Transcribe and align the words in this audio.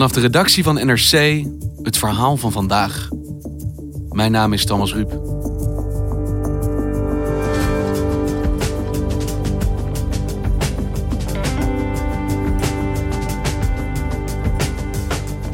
Vanaf 0.00 0.14
de 0.14 0.20
redactie 0.20 0.62
van 0.62 0.74
NRC 0.74 1.44
het 1.82 1.96
verhaal 1.96 2.36
van 2.36 2.52
vandaag. 2.52 3.08
Mijn 4.08 4.32
naam 4.32 4.52
is 4.52 4.64
Thomas 4.64 4.94
Ruip. 4.94 5.20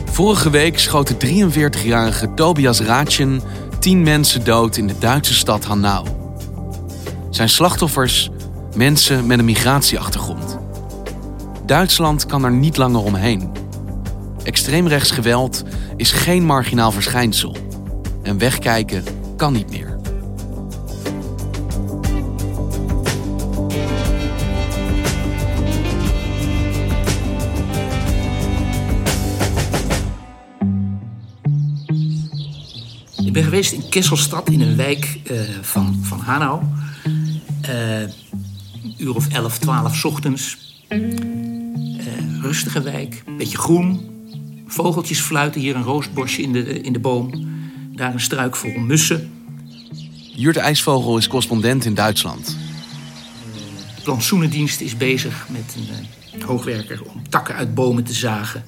Vorige 0.04 0.50
week 0.50 0.78
schoot 0.78 1.20
de 1.20 1.48
43-jarige 1.48 2.34
Tobias 2.34 2.80
Raatjen 2.80 3.40
10 3.78 4.02
mensen 4.02 4.44
dood 4.44 4.76
in 4.76 4.86
de 4.86 4.98
Duitse 4.98 5.34
stad 5.34 5.64
Hanau. 5.64 6.06
Zijn 7.30 7.48
slachtoffers 7.48 8.30
mensen 8.74 9.26
met 9.26 9.38
een 9.38 9.44
migratieachtergrond. 9.44 10.58
Duitsland 11.64 12.26
kan 12.26 12.44
er 12.44 12.52
niet 12.52 12.76
langer 12.76 13.02
omheen. 13.02 13.55
Extreemrechts 14.46 15.10
geweld 15.10 15.62
is 15.96 16.12
geen 16.12 16.44
marginaal 16.44 16.92
verschijnsel. 16.92 17.56
En 18.22 18.38
wegkijken 18.38 19.04
kan 19.36 19.52
niet 19.52 19.70
meer. 19.70 19.98
Ik 33.24 33.32
ben 33.32 33.44
geweest 33.44 33.72
in 33.72 33.88
Kesselstad, 33.88 34.48
in 34.48 34.60
een 34.60 34.76
wijk 34.76 35.18
uh, 35.30 35.40
van, 35.60 35.98
van 36.02 36.20
Hanau. 36.20 36.62
Uh, 37.68 38.00
uur 38.98 39.14
of 39.14 39.28
11, 39.28 39.58
12 39.58 40.04
ochtends. 40.04 40.58
Uh, 40.88 41.00
rustige 42.42 42.82
wijk, 42.82 43.22
beetje 43.36 43.58
groen. 43.58 44.15
Vogeltjes 44.66 45.20
fluiten, 45.20 45.60
hier 45.60 45.76
een 45.76 45.82
roosbosje 45.82 46.42
in 46.42 46.52
de, 46.52 46.80
in 46.80 46.92
de 46.92 46.98
boom. 46.98 47.48
Daar 47.94 48.12
een 48.12 48.20
struik 48.20 48.56
vol 48.56 48.78
mussen. 48.78 49.30
Jurt 50.34 50.56
IJsvogel 50.56 51.18
is 51.18 51.28
correspondent 51.28 51.84
in 51.84 51.94
Duitsland. 51.94 52.56
De 53.96 54.02
plantsoenendienst 54.02 54.80
is 54.80 54.96
bezig 54.96 55.46
met 55.48 55.76
een 56.34 56.42
hoogwerker 56.42 57.02
om 57.02 57.28
takken 57.28 57.54
uit 57.54 57.74
bomen 57.74 58.04
te 58.04 58.12
zagen. 58.12 58.64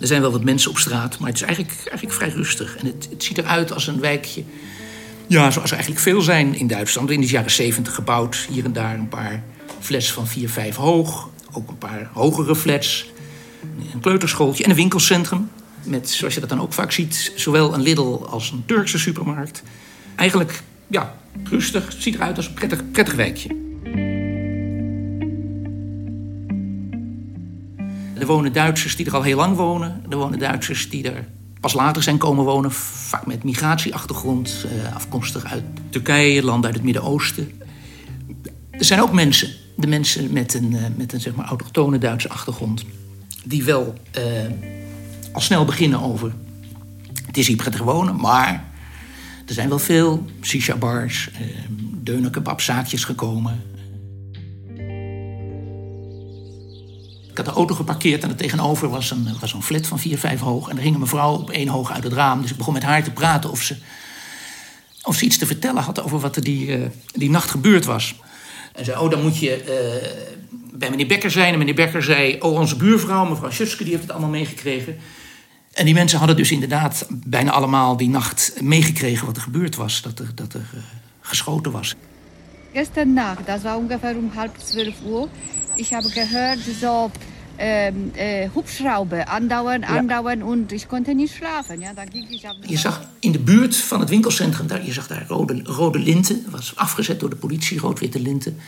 Er 0.00 0.06
zijn 0.06 0.20
wel 0.20 0.32
wat 0.32 0.44
mensen 0.44 0.70
op 0.70 0.78
straat, 0.78 1.18
maar 1.18 1.28
het 1.28 1.40
is 1.40 1.46
eigenlijk, 1.46 1.76
eigenlijk 1.78 2.12
vrij 2.16 2.28
rustig. 2.28 2.76
En 2.76 2.86
het, 2.86 3.08
het 3.10 3.24
ziet 3.24 3.38
eruit 3.38 3.72
als 3.72 3.86
een 3.86 4.00
wijkje. 4.00 4.44
Ja, 5.26 5.50
zoals 5.50 5.68
er 5.68 5.76
eigenlijk 5.76 6.04
veel 6.04 6.20
zijn 6.20 6.54
in 6.54 6.66
Duitsland. 6.66 7.10
In 7.10 7.20
de 7.20 7.26
jaren 7.26 7.50
70 7.50 7.94
gebouwd. 7.94 8.46
Hier 8.50 8.64
en 8.64 8.72
daar 8.72 8.94
een 8.94 9.08
paar 9.08 9.42
flats 9.80 10.12
van 10.12 10.26
4, 10.26 10.48
5 10.48 10.76
hoog. 10.76 11.28
Ook 11.52 11.68
een 11.68 11.78
paar 11.78 12.10
hogere 12.12 12.56
flats. 12.56 13.12
Een 13.92 14.00
kleuterschooltje 14.00 14.64
en 14.64 14.70
een 14.70 14.76
winkelcentrum. 14.76 15.50
Met, 15.82 16.10
zoals 16.10 16.34
je 16.34 16.40
dat 16.40 16.48
dan 16.48 16.60
ook 16.60 16.72
vaak 16.72 16.92
ziet, 16.92 17.32
zowel 17.36 17.74
een 17.74 17.80
Lidl 17.80 18.24
als 18.30 18.50
een 18.50 18.62
Turkse 18.66 18.98
supermarkt. 18.98 19.62
Eigenlijk, 20.16 20.62
ja, 20.86 21.14
rustig. 21.44 21.86
Het 21.86 22.02
ziet 22.02 22.14
eruit 22.14 22.36
als 22.36 22.46
een 22.46 22.54
prettig, 22.54 22.90
prettig 22.90 23.14
wijkje. 23.14 23.48
Er 28.18 28.26
wonen 28.26 28.52
Duitsers 28.52 28.96
die 28.96 29.06
er 29.06 29.14
al 29.14 29.22
heel 29.22 29.36
lang 29.36 29.56
wonen. 29.56 30.02
Er 30.08 30.16
wonen 30.16 30.38
Duitsers 30.38 30.90
die 30.90 31.10
er 31.10 31.28
pas 31.60 31.72
later 31.72 32.02
zijn 32.02 32.18
komen 32.18 32.44
wonen. 32.44 32.72
Vaak 32.72 33.26
met 33.26 33.44
migratieachtergrond. 33.44 34.66
Afkomstig 34.94 35.44
uit 35.44 35.64
Turkije, 35.90 36.44
landen 36.44 36.64
uit 36.64 36.74
het 36.74 36.84
Midden-Oosten. 36.84 37.60
Er 38.70 38.84
zijn 38.84 39.00
ook 39.00 39.12
mensen. 39.12 39.50
De 39.76 39.86
mensen 39.86 40.32
met 40.32 40.54
een, 40.54 40.76
met 40.96 41.12
een 41.12 41.20
zeg 41.20 41.34
maar, 41.34 41.46
autochtone 41.46 41.98
Duitse 41.98 42.28
achtergrond. 42.28 42.84
Die 43.44 43.64
wel 43.64 43.94
uh, 44.18 44.22
al 45.32 45.40
snel 45.40 45.64
beginnen 45.64 46.00
over... 46.00 46.32
Het 47.26 47.36
is 47.36 47.46
hier 47.46 47.82
wonen, 47.84 48.16
maar... 48.16 48.72
Er 49.46 49.54
zijn 49.54 49.68
wel 49.68 49.78
veel 49.78 50.24
shisha-bars, 50.42 51.30
uh, 51.32 51.46
deunerkebabzaakjes 52.02 53.04
gekomen. 53.04 53.62
Ik 57.30 57.36
had 57.36 57.44
de 57.44 57.52
auto 57.52 57.74
geparkeerd 57.74 58.22
en 58.22 58.28
er 58.28 58.36
tegenover 58.36 58.88
was 58.88 59.10
een, 59.10 59.28
was 59.40 59.52
een 59.52 59.62
flat 59.62 59.86
van 59.86 59.98
4, 59.98 60.18
5 60.18 60.40
hoog. 60.40 60.68
En 60.68 60.76
er 60.76 60.82
hing 60.82 60.94
een 60.94 61.00
mevrouw 61.00 61.34
op 61.34 61.50
één 61.50 61.68
hoog 61.68 61.92
uit 61.92 62.04
het 62.04 62.12
raam. 62.12 62.42
Dus 62.42 62.50
ik 62.50 62.56
begon 62.56 62.72
met 62.72 62.82
haar 62.82 63.04
te 63.04 63.10
praten 63.10 63.50
of 63.50 63.62
ze, 63.62 63.76
of 65.02 65.22
iets 65.22 65.38
te 65.38 65.46
vertellen 65.46 65.82
had 65.82 66.02
over 66.02 66.18
wat 66.18 66.36
er 66.36 66.44
die, 66.44 66.66
uh, 66.66 66.86
die 67.12 67.30
nacht 67.30 67.50
gebeurd 67.50 67.84
was. 67.84 68.14
En 68.72 68.84
zei, 68.84 68.98
oh, 68.98 69.10
dan 69.10 69.22
moet 69.22 69.38
je 69.38 69.64
bij 70.76 70.90
meneer 70.90 71.06
Becker 71.06 71.30
zijn. 71.30 71.52
En 71.52 71.58
meneer 71.58 71.74
Becker 71.74 72.02
zei, 72.02 72.40
oh, 72.40 72.58
onze 72.58 72.76
buurvrouw, 72.76 73.24
mevrouw 73.24 73.50
Schutske, 73.50 73.82
die 73.82 73.92
heeft 73.92 74.02
het 74.02 74.12
allemaal 74.12 74.30
meegekregen. 74.30 74.96
En 75.72 75.84
die 75.84 75.94
mensen 75.94 76.18
hadden 76.18 76.36
dus 76.36 76.50
inderdaad 76.50 77.06
bijna 77.10 77.50
allemaal 77.50 77.96
die 77.96 78.08
nacht 78.08 78.54
meegekregen 78.60 79.26
wat 79.26 79.36
er 79.36 79.42
gebeurd 79.42 79.76
was. 79.76 80.02
Dat 80.02 80.18
er, 80.18 80.30
dat 80.34 80.54
er 80.54 80.60
uh, 80.74 80.80
geschoten 81.20 81.72
was. 81.72 81.94
Gestern 82.72 83.12
Nacht, 83.12 83.46
das 83.46 83.62
war 83.62 83.78
ungefähr 83.78 84.16
um 84.16 84.34
halb 84.34 84.52
zwölf 84.58 84.94
Uhr. 85.04 85.28
Ich 85.76 85.92
habe 85.92 86.08
gehört, 86.08 86.58
so 86.80 87.10
ähm, 87.58 88.10
äh, 88.16 88.48
Hubschrauber 88.54 89.28
andauern, 89.28 89.84
andauern 89.84 90.40
ja. 90.40 90.44
und 90.44 90.72
ich 90.72 90.88
konnte 90.88 91.14
nicht 91.14 91.34
schlafen. 91.34 91.80
Ja, 91.80 91.92
dann 91.94 92.10
ging 92.10 92.26
ich 92.30 92.42
je 92.66 92.78
zag 92.78 93.00
in 93.20 93.32
de 93.32 93.38
buurt 93.38 93.76
van 93.76 94.00
het 94.00 94.08
winkelcentrum, 94.08 94.66
daar, 94.66 94.84
je 94.84 94.92
zag 94.92 95.06
daar 95.06 95.24
rode, 95.28 95.60
rode 95.64 95.98
linten. 95.98 96.44
was 96.50 96.72
afgezet 96.76 97.20
door 97.20 97.30
de 97.30 97.36
politie, 97.36 97.78
rood-witte 97.78 98.20
linten. 98.20 98.58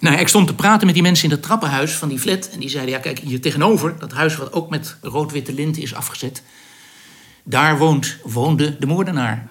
Nou, 0.00 0.16
ik 0.16 0.28
stond 0.28 0.46
te 0.46 0.54
praten 0.54 0.86
met 0.86 0.94
die 0.94 1.04
mensen 1.04 1.24
in 1.24 1.30
het 1.30 1.42
trappenhuis 1.42 1.92
van 1.92 2.08
die 2.08 2.18
flat. 2.18 2.48
En 2.52 2.60
die 2.60 2.68
zeiden, 2.68 2.94
ja 2.94 3.00
kijk, 3.00 3.18
hier 3.18 3.40
tegenover, 3.40 3.98
dat 3.98 4.12
huis 4.12 4.36
wat 4.36 4.52
ook 4.52 4.70
met 4.70 4.96
rood-witte 5.00 5.52
linten 5.52 5.82
is 5.82 5.94
afgezet. 5.94 6.42
Daar 7.42 7.78
woont, 7.78 8.16
woonde 8.22 8.78
de 8.78 8.86
moordenaar. 8.86 9.48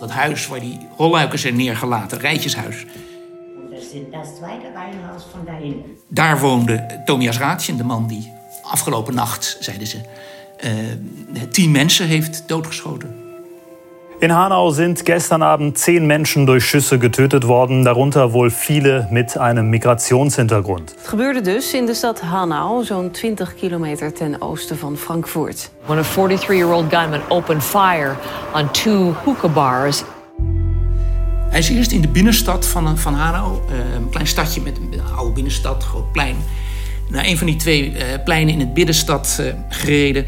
Dat 0.00 0.10
huis 0.10 0.46
waar 0.46 0.60
die 0.60 0.78
rolluiken 0.96 1.38
zijn 1.38 1.56
neergelaten, 1.56 2.18
rijtjeshuis. 2.18 2.84
Daar 6.08 6.40
woonde 6.40 7.02
Tomias 7.04 7.38
Raatjen, 7.38 7.76
de 7.76 7.84
man 7.84 8.06
die 8.06 8.32
afgelopen 8.62 9.14
nacht, 9.14 9.56
zeiden 9.60 9.86
ze, 9.86 10.00
uh, 10.64 11.42
tien 11.50 11.70
mensen 11.70 12.06
heeft 12.06 12.42
doodgeschoten. 12.46 13.25
In 14.18 14.30
Hanau 14.30 14.70
sind 14.70 15.04
gestern 15.04 15.42
Abend 15.42 15.76
zehn 15.76 16.06
Menschen 16.06 16.46
durch 16.46 16.64
Schüsse 16.64 16.98
getötet 16.98 17.46
worden, 17.46 17.84
darunter 17.84 18.32
wohl 18.32 18.50
viele 18.50 19.06
mit 19.10 19.36
einem 19.36 19.68
Migrationshintergrund. 19.68 20.94
Het 20.96 21.08
gebeurde 21.08 21.40
dus 21.40 21.74
in 21.74 21.86
de 21.86 21.94
stad 21.94 22.20
Hanau, 22.20 22.84
zo'n 22.84 23.10
20 23.10 23.54
kilometer 23.54 24.12
ten 24.12 24.40
oosten 24.40 24.78
van 24.78 24.96
Frankfurt. 24.96 25.70
When 25.86 25.98
a 25.98 26.02
43-year-old 26.02 26.94
gunman 26.94 27.20
opened 27.28 27.64
fire 27.64 28.16
on 28.54 28.70
two 28.70 29.14
hookah 29.24 29.52
bars. 29.52 30.02
Hij 31.50 31.58
is 31.58 31.68
eerst 31.68 31.92
in 31.92 32.00
de 32.00 32.08
binnenstad 32.08 32.66
van, 32.66 32.98
van 32.98 33.14
Hanau, 33.14 33.58
een 33.96 34.08
klein 34.10 34.26
stadje 34.26 34.60
met 34.60 34.76
een 34.76 35.00
oude 35.16 35.32
binnenstad, 35.32 35.84
groot 35.84 36.12
plein, 36.12 36.36
naar 37.08 37.24
een 37.24 37.38
van 37.38 37.46
die 37.46 37.56
twee 37.56 37.96
pleinen 38.24 38.54
in 38.54 38.60
het 38.60 38.74
binnenstad 38.74 39.42
gereden. 39.68 40.26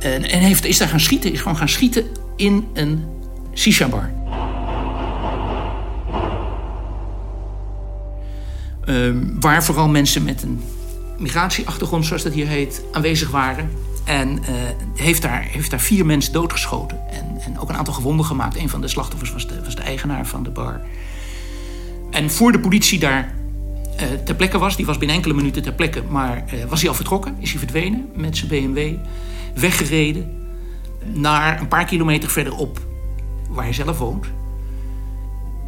En 0.00 0.40
heeft, 0.40 0.64
is 0.64 0.78
daar 0.78 0.88
gaan 0.88 1.00
schieten, 1.00 1.32
is 1.32 1.40
gewoon 1.40 1.56
gaan 1.56 1.68
schieten 1.68 2.22
in 2.36 2.68
een 2.72 3.04
shisha-bar. 3.54 4.12
Uh, 8.84 9.14
waar 9.40 9.64
vooral 9.64 9.88
mensen 9.88 10.24
met 10.24 10.42
een 10.42 10.60
migratieachtergrond, 11.18 12.06
zoals 12.06 12.22
dat 12.22 12.32
hier 12.32 12.46
heet, 12.46 12.82
aanwezig 12.92 13.30
waren. 13.30 13.70
En 14.04 14.28
uh, 14.28 14.46
heeft, 14.94 15.22
daar, 15.22 15.42
heeft 15.42 15.70
daar 15.70 15.80
vier 15.80 16.06
mensen 16.06 16.32
doodgeschoten. 16.32 16.98
En, 17.10 17.40
en 17.40 17.58
ook 17.58 17.68
een 17.68 17.76
aantal 17.76 17.94
gewonden 17.94 18.26
gemaakt. 18.26 18.56
Een 18.56 18.68
van 18.68 18.80
de 18.80 18.88
slachtoffers 18.88 19.32
was 19.32 19.48
de, 19.48 19.62
was 19.64 19.76
de 19.76 19.82
eigenaar 19.82 20.26
van 20.26 20.42
de 20.42 20.50
bar. 20.50 20.80
En 22.10 22.30
voor 22.30 22.52
de 22.52 22.60
politie 22.60 22.98
daar 22.98 23.34
uh, 24.00 24.02
ter 24.24 24.34
plekke 24.34 24.58
was, 24.58 24.76
die 24.76 24.86
was 24.86 24.98
binnen 24.98 25.16
enkele 25.16 25.34
minuten 25.34 25.62
ter 25.62 25.72
plekke, 25.72 26.02
maar 26.02 26.44
uh, 26.54 26.64
was 26.64 26.80
hij 26.80 26.88
al 26.88 26.94
vertrokken, 26.94 27.36
is 27.38 27.50
hij 27.50 27.58
verdwenen 27.58 28.08
met 28.14 28.36
zijn 28.36 28.48
BMW, 28.48 28.94
weggereden 29.54 30.43
naar 31.12 31.60
een 31.60 31.68
paar 31.68 31.84
kilometer 31.84 32.30
verderop, 32.30 32.80
waar 33.48 33.64
hij 33.64 33.72
zelf 33.72 33.98
woont. 33.98 34.26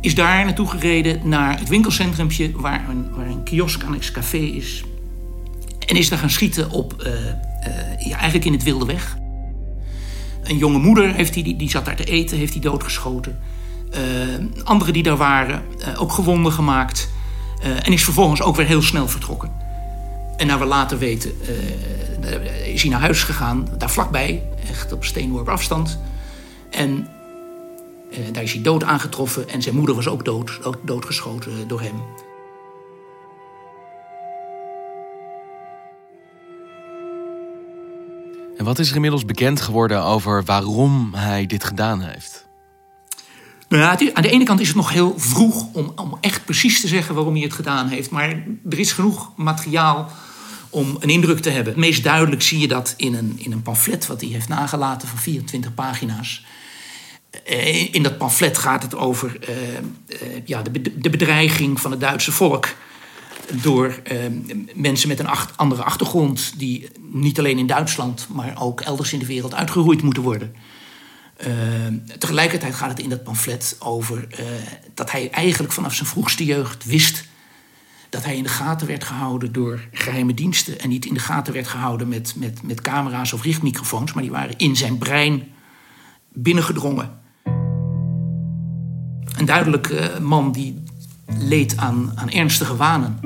Is 0.01 0.15
daar 0.15 0.45
naartoe 0.45 0.69
gereden 0.69 1.29
naar 1.29 1.59
het 1.59 1.69
winkelcentrumpje 1.69 2.51
waar 2.55 2.89
een, 2.89 3.15
waar 3.15 3.27
een 3.27 3.43
kiosk 3.43 3.83
annex 3.83 4.11
café 4.11 4.37
is. 4.37 4.85
En 5.87 5.97
is 5.97 6.09
daar 6.09 6.19
gaan 6.19 6.31
schieten 6.31 6.71
op, 6.71 6.95
uh, 7.01 7.07
uh, 7.07 7.21
ja, 7.99 8.17
eigenlijk 8.17 8.45
in 8.45 8.53
het 8.53 8.63
wilde 8.63 8.87
weg. 8.87 9.17
Een 10.43 10.57
jonge 10.57 10.79
moeder 10.79 11.15
heeft 11.15 11.35
die, 11.35 11.57
die, 11.57 11.71
zat 11.71 11.85
daar 11.85 11.97
te 11.97 12.05
eten, 12.05 12.39
heeft 12.39 12.53
hij 12.53 12.63
doodgeschoten. 12.63 13.39
Uh, 13.91 14.65
anderen 14.65 14.93
die 14.93 15.03
daar 15.03 15.17
waren, 15.17 15.63
ook 15.97 16.13
gewonden 16.13 16.53
gemaakt. 16.53 17.09
en 17.83 17.93
is 17.93 18.05
vervolgens 18.05 18.43
ook 18.43 18.57
weer 18.57 18.67
heel 18.67 18.83
snel 18.83 19.09
vertrokken. 19.09 19.51
En 20.37 20.47
naar 20.47 20.59
we 20.59 20.65
later 20.65 20.99
weten, 20.99 21.33
eh, 22.27 22.73
is 22.73 22.83
hij 22.83 22.91
naar 22.91 23.01
huis 23.01 23.23
gegaan, 23.23 23.69
daar 23.79 23.91
vlakbij, 23.91 24.43
echt 24.69 24.93
op 24.93 25.05
steenworp 25.05 25.49
afstand. 25.49 25.99
En 26.71 27.09
eh, 28.11 28.19
daar 28.33 28.43
is 28.43 28.53
hij 28.53 28.63
dood 28.63 28.85
aangetroffen 28.85 29.49
en 29.49 29.63
zijn 29.63 29.75
moeder 29.75 29.95
was 29.95 30.09
ook 30.09 30.25
dood, 30.25 30.59
dood 30.63 30.77
doodgeschoten 30.85 31.69
door 31.69 31.81
hem. 31.81 32.03
En 38.59 38.65
wat 38.65 38.79
is 38.79 38.89
er 38.89 38.95
inmiddels 38.95 39.25
bekend 39.25 39.61
geworden 39.61 40.03
over 40.03 40.45
waarom 40.45 41.15
hij 41.15 41.47
dit 41.47 41.65
gedaan 41.65 42.01
heeft? 42.01 42.47
Nou 43.69 43.83
ja, 43.83 44.13
aan 44.13 44.23
de 44.23 44.31
ene 44.31 44.45
kant 44.45 44.61
is 44.61 44.67
het 44.67 44.77
nog 44.77 44.93
heel 44.93 45.15
vroeg 45.17 45.67
om, 45.73 45.93
om, 45.97 46.19
echt 46.21 46.45
precies 46.45 46.81
te 46.81 46.89
zeggen 46.89 47.15
waarom 47.15 47.35
hij 47.35 47.43
het 47.43 47.53
gedaan 47.53 47.89
heeft. 47.89 48.11
Maar 48.11 48.29
er 48.71 48.79
is 48.79 48.93
genoeg 48.93 49.33
materiaal 49.37 50.11
om 50.77 50.97
een 51.01 51.09
indruk 51.11 51.39
te 51.39 51.51
hebben. 51.51 51.73
Het 51.73 51.83
meest 51.83 52.03
duidelijk 52.03 52.43
zie 52.43 52.59
je 52.59 52.69
dat 52.69 52.95
in 52.97 53.15
een, 53.15 53.35
in 53.39 53.53
een 53.53 53.63
pamflet 53.63 54.07
wat 54.07 54.21
hij 54.21 54.31
heeft 54.31 54.49
nagelaten 54.49 55.09
van 55.09 55.19
24 55.19 55.75
pagina's. 55.75 56.45
Eh, 57.45 57.95
in 57.95 58.03
dat 58.03 58.19
pamflet 58.19 58.59
gaat 58.59 58.83
het 58.83 58.95
over 58.95 59.37
uh, 59.49 59.57
uh, 59.57 60.41
ja, 60.45 60.63
de, 60.63 60.99
de 60.99 61.11
bedreiging 61.11 61.81
van 61.81 61.91
het 61.91 62.01
Duitse 62.01 62.33
volk 62.33 62.75
door 63.53 64.03
mensen 64.75 65.09
met 65.09 65.19
een 65.19 65.29
andere 65.57 65.83
achtergrond, 65.83 66.53
die 66.57 66.89
niet 67.13 67.39
alleen 67.39 67.59
in 67.59 67.67
Duitsland, 67.67 68.27
maar 68.31 68.57
ook 68.59 68.81
elders 68.81 69.13
in 69.13 69.19
de 69.19 69.27
wereld 69.27 69.55
uitgeroeid 69.55 70.03
moeten 70.03 70.23
worden. 70.23 70.55
Tegelijkertijd 72.19 72.75
gaat 72.75 72.89
het 72.89 72.99
in 72.99 73.09
dat 73.09 73.25
pamflet 73.25 73.77
over 73.79 74.27
dat 74.95 75.11
hij 75.11 75.31
eigenlijk 75.31 75.73
vanaf 75.73 75.95
zijn 75.95 76.09
vroegste 76.09 76.45
jeugd 76.45 76.85
wist 76.85 77.25
dat 78.17 78.25
hij 78.25 78.37
in 78.37 78.43
de 78.43 78.49
gaten 78.49 78.87
werd 78.87 79.05
gehouden 79.05 79.53
door 79.53 79.81
geheime 79.93 80.35
diensten. 80.35 80.81
En 80.81 80.89
niet 80.89 81.07
in 81.07 81.15
de 81.15 81.21
gaten 81.21 81.53
werd 81.53 81.69
gehouden 81.69 82.09
met, 82.09 82.35
met, 82.37 82.63
met 82.63 82.81
camera's 82.81 83.33
of 83.33 83.43
richtmicrofoons, 83.43 84.13
maar 84.13 84.23
die 84.23 84.33
waren 84.33 84.57
in 84.57 84.77
zijn 84.77 84.99
brein 84.99 85.43
binnengedrongen. 86.33 87.11
Een 89.39 89.45
duidelijke 89.45 90.13
man 90.21 90.53
die 90.53 90.83
leed 91.39 91.77
aan, 91.77 92.13
aan 92.15 92.31
ernstige 92.31 92.77
wanen. 92.77 93.19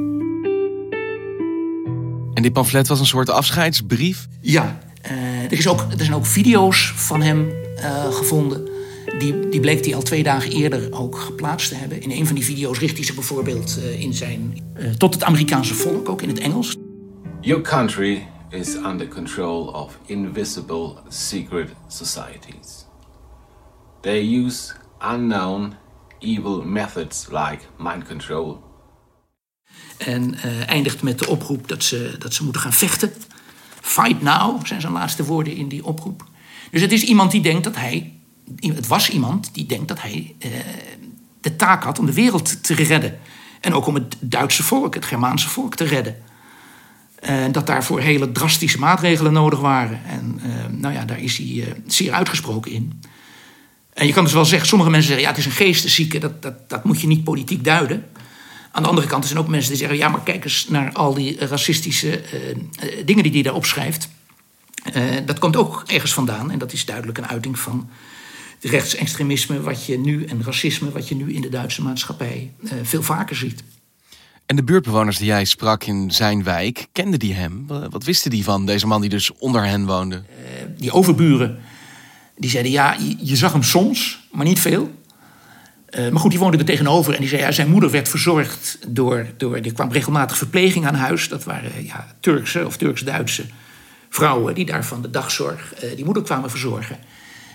En 2.35 2.43
dit 2.43 2.53
pamflet 2.53 2.89
was 2.89 3.01
een 3.01 3.07
soort 3.07 3.31
afscheidsbrief? 3.31 4.29
Ja, 4.41 4.79
uh, 5.11 5.45
er, 5.45 5.53
is 5.53 5.69
ook, 5.69 5.81
er 5.81 6.05
zijn 6.05 6.15
ook 6.15 6.27
video's 6.27 6.93
van 6.97 7.23
hem 7.23 7.49
uh, 7.77 8.13
gevonden. 8.13 8.70
Die, 9.21 9.49
die 9.49 9.61
bleek 9.61 9.85
hij 9.85 9.95
al 9.95 10.03
twee 10.03 10.23
dagen 10.23 10.51
eerder 10.51 10.93
ook 10.93 11.19
geplaatst 11.19 11.69
te 11.69 11.75
hebben. 11.75 12.03
In 12.03 12.11
een 12.11 12.27
van 12.27 12.35
die 12.35 12.45
video's 12.45 12.79
richt 12.79 12.97
hij 12.97 13.05
zich 13.05 13.15
bijvoorbeeld 13.15 13.79
uh, 13.79 14.01
in 14.01 14.15
zijn, 14.15 14.63
tot 14.99 15.15
het 15.15 15.25
Amerikaanse 15.25 15.75
volk, 15.75 16.09
ook 16.09 16.23
in 16.23 16.29
het 16.29 16.39
Engels. 16.39 16.77
Your 17.41 17.63
country 17.63 18.27
is 18.51 18.75
under 18.75 19.09
control 19.09 19.65
of 19.67 19.99
invisible 20.07 20.95
secret 21.09 21.69
societies. 21.89 22.87
They 24.01 24.35
use 24.45 24.73
unknown 25.15 25.73
evil 26.19 26.63
methods 26.63 27.27
like 27.29 27.59
mind 27.79 28.07
control. 28.07 28.59
En 29.99 30.35
uh, 30.35 30.69
eindigt 30.69 31.03
met 31.03 31.19
de 31.19 31.29
oproep 31.29 31.69
dat 31.69 31.83
ze, 31.83 32.15
dat 32.19 32.35
ze 32.35 32.45
moeten 32.45 32.61
gaan 32.63 32.73
vechten. 32.73 33.13
Fight 33.81 34.23
now 34.23 34.67
zijn 34.67 34.81
zijn 34.81 34.93
laatste 34.93 35.25
woorden 35.25 35.57
in 35.57 35.69
die 35.69 35.85
oproep. 35.85 36.25
Dus 36.71 36.81
het 36.81 36.93
is 36.93 37.03
iemand 37.03 37.31
die 37.31 37.41
denkt 37.41 37.65
dat 37.65 37.77
hij. 37.77 38.20
Het 38.57 38.87
was 38.87 39.11
iemand 39.11 39.55
die 39.55 39.67
denkt 39.67 39.89
dat 39.89 40.01
hij 40.01 40.35
uh, 40.39 40.51
de 41.41 41.57
taak 41.57 41.85
had 41.85 41.99
om 41.99 42.07
de 42.07 42.13
wereld 42.13 42.63
te 42.63 42.75
redden. 42.75 43.19
En 43.61 43.75
ook 43.75 43.87
om 43.87 43.95
het 43.95 44.17
Duitse 44.21 44.63
volk, 44.63 44.95
het 44.95 45.05
Germaanse 45.05 45.49
volk 45.49 45.75
te 45.75 45.85
redden. 45.85 46.17
En 47.21 47.47
uh, 47.47 47.53
dat 47.53 47.67
daarvoor 47.67 48.01
hele 48.01 48.33
drastische 48.33 48.79
maatregelen 48.79 49.33
nodig 49.33 49.61
waren. 49.61 50.01
En 50.05 50.41
nou 50.81 50.95
ja, 50.95 51.05
daar 51.05 51.21
is 51.21 51.39
hij 51.39 51.77
zeer 51.87 52.13
uitgesproken 52.13 52.73
in. 52.73 53.03
En 53.93 54.07
je 54.07 54.13
kan 54.13 54.25
dus 54.25 54.33
wel 54.33 54.45
zeggen, 54.45 54.69
sommige 54.69 54.91
mensen 54.91 55.09
zeggen, 55.09 55.27
ja, 55.27 55.35
het 55.35 55.47
is 55.47 55.47
een 55.53 55.67
geesteszieke, 55.67 56.19
dat, 56.19 56.43
dat, 56.43 56.69
dat 56.69 56.85
moet 56.85 57.01
je 57.01 57.07
niet 57.07 57.25
politiek 57.25 57.65
duiden. 57.65 58.05
Aan 58.73 58.83
de 58.83 58.89
andere 58.89 59.07
kant 59.07 59.27
zijn 59.27 59.39
ook 59.39 59.49
mensen 59.49 59.71
die 59.71 59.79
zeggen, 59.79 59.99
ja, 59.99 60.09
maar 60.09 60.23
kijk 60.23 60.45
eens 60.45 60.67
naar 60.69 60.93
al 60.93 61.15
die 61.15 61.47
racistische 61.47 62.23
dingen 63.05 63.23
die 63.23 63.33
hij 63.33 63.43
daar 63.43 63.55
opschrijft. 63.55 64.09
Dat 65.25 65.39
komt 65.39 65.57
ook 65.57 65.83
ergens 65.87 66.13
vandaan 66.13 66.51
en 66.51 66.59
dat 66.59 66.73
is 66.73 66.85
duidelijk 66.85 67.19
een 67.19 67.29
uiting 67.29 67.59
van 67.59 67.91
rechtsextremisme 68.61 69.61
wat 69.61 69.87
je 69.87 69.99
nu 69.99 70.25
en 70.25 70.43
racisme 70.45 70.91
wat 70.91 71.09
je 71.09 71.15
nu 71.15 71.33
in 71.33 71.41
de 71.41 71.49
Duitse 71.49 71.83
maatschappij 71.83 72.53
veel 72.83 73.03
vaker 73.03 73.37
ziet. 73.37 73.63
En 74.47 74.57
de 74.57 74.65
buurtbewoners 74.65 75.19
die 75.19 75.27
jij 75.27 75.45
sprak 75.45 75.85
in 75.85 76.11
zijn 76.11 76.43
wijk, 76.43 76.87
kenden 76.93 77.19
die 77.19 77.35
hem? 77.35 77.67
Wat 77.67 78.05
wisten 78.05 78.31
die 78.31 78.45
van 78.45 78.67
deze 78.67 78.87
man 78.87 79.01
die 79.01 79.11
dus 79.11 79.31
onder 79.39 79.65
hen 79.65 79.87
woonde? 79.87 80.23
die 80.77 80.93
overburen 80.93 81.61
die 82.41 82.51
zeiden 82.51 82.73
ja, 82.73 82.97
je 83.19 83.37
zag 83.37 83.53
hem 83.53 83.63
soms, 83.63 84.29
maar 84.33 84.45
niet 84.45 84.61
veel. 84.61 84.91
Uh, 85.91 86.09
maar 86.09 86.21
goed, 86.21 86.31
die 86.31 86.41
woonde 86.41 86.59
er 86.59 86.65
tegenover 86.65 87.15
en 87.15 87.21
die 87.21 87.29
zei 87.29 87.43
ja, 87.43 87.53
zijn 87.53 87.71
moeder 87.71 87.91
werd 87.91 88.09
verzorgd 88.09 88.79
door, 88.89 89.27
door. 89.37 89.57
Er 89.57 89.73
kwam 89.73 89.93
regelmatig 89.93 90.37
verpleging 90.37 90.87
aan 90.87 90.95
huis. 90.95 91.29
Dat 91.29 91.45
waren 91.45 91.85
ja, 91.85 92.15
Turkse 92.21 92.67
of 92.67 92.77
Turks-Duitse 92.77 93.45
vrouwen 94.09 94.55
die 94.55 94.67
daar 94.67 94.85
van 94.85 95.03
de 95.03 95.11
dagzorg 95.11 95.75
uh, 95.85 95.97
die 95.97 96.05
moeder 96.05 96.23
kwamen 96.23 96.51
verzorgen. 96.51 96.99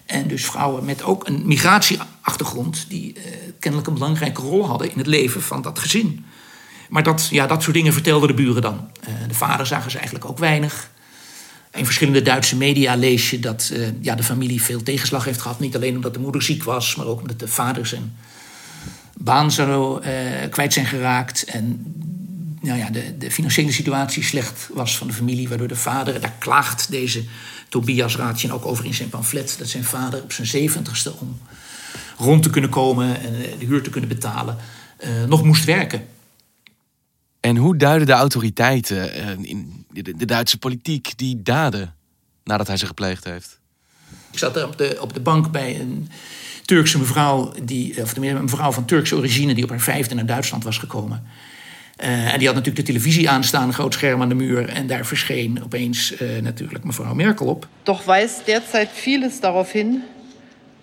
En 0.06 0.28
dus 0.28 0.46
vrouwen 0.46 0.86
met 0.86 1.04
ook 1.04 1.28
een 1.28 1.42
migratieachtergrond, 1.46 2.86
die 2.90 3.14
uh, 3.18 3.24
kennelijk 3.60 3.90
een 3.90 3.94
belangrijke 3.94 4.42
rol 4.42 4.68
hadden 4.68 4.92
in 4.92 4.98
het 4.98 5.08
leven 5.08 5.42
van 5.42 5.62
dat 5.62 5.80
gezin. 5.80 6.26
Maar 6.90 7.04
dat, 7.04 7.28
ja, 7.32 7.48
dat 7.48 7.64
soort 7.64 7.76
dingen 7.76 7.94
vertelden 7.94 8.28
de 8.28 8.34
buren 8.34 8.62
dan. 8.62 8.90
de 9.28 9.34
vader 9.34 9.66
zagen 9.66 9.92
ze 9.92 9.98
eigenlijk 9.98 10.30
ook 10.30 10.38
weinig. 10.38 10.90
In 11.74 11.86
verschillende 11.86 12.22
Duitse 12.22 12.56
media 12.56 12.96
lees 12.96 13.30
je 13.30 13.40
dat 13.40 13.72
uh, 13.74 13.88
ja, 14.02 14.16
de 14.16 14.24
familie 14.24 14.62
veel 14.62 14.84
tegenslag 14.84 15.26
heeft 15.26 15.42
gehad. 15.42 15.60
Niet 15.60 15.76
alleen 15.76 15.96
omdat 15.96 16.14
de 16.14 16.20
moeder 16.20 16.42
ziek 16.42 16.64
was, 16.64 16.96
maar 16.96 17.06
ook 17.06 17.22
omdat 17.22 17.40
de 17.40 17.48
vader 17.48 17.86
zijn 17.86 18.16
baan 19.14 19.52
zo 19.52 20.02
kwijt 20.50 20.74
zijn 20.74 20.86
geraakt. 20.86 21.44
En 21.44 21.94
nou 22.66 22.80
ja, 22.80 22.90
de, 22.90 23.18
de, 23.18 23.32
financiële 23.32 23.72
situatie 23.72 24.24
slecht 24.24 24.70
was 24.74 24.98
van 24.98 25.08
de 25.08 25.14
familie, 25.14 25.50
waardoor 25.50 25.68
de 25.68 25.76
vader, 25.76 26.22
daar 26.22 26.34
klaagt 26.40 26.92
deze 26.92 27.24
Tobias 27.70 28.16
Raadje 28.16 28.54
ook 28.54 28.66
over 28.66 28.86
in 28.86 28.94
zijn 28.94 29.10
pamflet, 29.10 29.56
dat 29.58 29.68
zijn 29.68 29.84
vader 29.84 30.22
op 30.24 30.32
zijn 30.32 30.48
zeventigste 30.48 31.14
om 31.20 31.40
rond 32.18 32.44
te 32.44 32.50
kunnen 32.50 32.70
komen 32.70 33.22
en 33.22 33.34
de 33.60 33.66
huur 33.66 33.84
te 33.84 33.90
kunnen 33.90 34.10
betalen, 34.10 34.58
uh, 35.04 35.24
nog 35.24 35.44
moest 35.44 35.66
werken. 35.66 36.08
En 37.40 37.58
hoe 37.58 37.78
duiden 37.78 38.08
de 38.08 38.14
autoriteiten 38.14 39.14
in 39.46 39.86
de 39.94 40.26
Duitse 40.26 40.58
politiek 40.58 41.18
die 41.18 41.42
daden 41.42 41.96
nadat 42.44 42.68
hij 42.68 42.78
ze 42.78 42.86
gepleegd 42.86 43.24
heeft? 43.24 43.60
Ik 44.32 44.40
zat 44.40 44.56
er 44.56 44.68
op 44.68 44.78
de, 44.78 44.98
op 45.02 45.14
de 45.14 45.20
bank 45.20 45.52
bij 45.52 45.80
een 45.80 46.10
Turkse 46.66 47.00
mevrouw, 47.00 47.54
die, 47.64 48.02
of 48.02 48.18
een 48.18 48.42
mevrouw 48.42 48.72
van 48.72 48.86
Turkse 48.86 49.16
origine, 49.16 49.54
die 49.54 49.64
op 49.64 49.70
haar 49.70 49.80
vijfde 49.80 50.16
naar 50.16 50.26
Duitsland 50.26 50.64
was 50.64 50.78
gekomen. 50.78 51.24
Uh, 52.04 52.34
en 52.34 52.38
die 52.38 52.48
had 52.48 52.56
natuurlijk 52.56 52.86
de 52.86 52.92
televisie 52.94 53.30
aanstaan, 53.30 53.68
een 53.68 53.74
groot 53.74 53.94
scherm 53.94 54.22
aan 54.22 54.30
de 54.30 54.36
muur. 54.36 54.70
En 54.70 54.88
daar 54.88 55.06
verscheen 55.06 55.64
opeens 55.64 56.22
uh, 56.22 56.42
natuurlijk 56.42 56.84
mevrouw 56.84 57.14
Merkel 57.14 57.46
op. 57.46 57.68
Doch 57.84 58.06
wijst 58.06 58.46
derzeit 58.46 58.90
vieles 58.94 59.40
darauf 59.40 59.72
hin, 59.72 60.04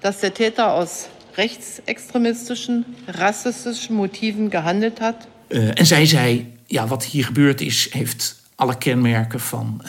dass 0.01 0.21
der 0.21 0.33
Täter 0.33 0.67
aus 0.67 1.09
rechtsextremistischen, 1.35 2.85
rassistischen 3.07 3.95
Motiven 3.97 4.51
gehandelt 4.51 5.01
hat. 5.01 5.27
Uh, 5.49 5.71
en 5.75 5.87
zij 5.87 6.07
zei, 6.07 6.53
ja, 6.67 6.87
wat 6.87 7.05
hier 7.05 7.25
gebeurd 7.25 7.61
is, 7.61 7.89
heeft 7.91 8.41
alle 8.55 8.79
kenmerken 8.79 9.41
van 9.41 9.83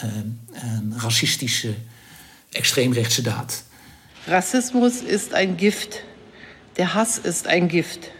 een 0.52 0.94
racistische, 0.96 1.74
extreemrechtse 2.50 3.22
daad. 3.22 3.64
Rassismus 4.26 5.02
ist 5.02 5.34
ein 5.34 5.56
Gift. 5.56 6.02
Der 6.76 6.94
Hass 6.94 7.18
ist 7.18 7.46
ein 7.46 7.68
Gift. 7.68 8.10